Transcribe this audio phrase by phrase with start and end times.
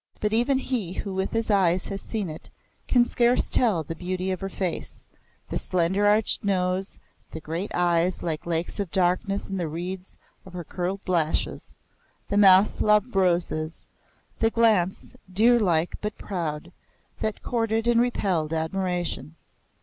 [0.19, 2.49] But even he who with his eyes has seen it
[2.87, 5.05] can scarce tell the beauty of her face
[5.49, 6.97] the slender arched nose,
[7.29, 11.75] the great eyes like lakes of darkness in the reeds of her curled lashes,
[12.29, 13.85] the mouth of roses,
[14.39, 16.71] the glance, deer like but proud,
[17.19, 19.35] that courted and repelled admiration.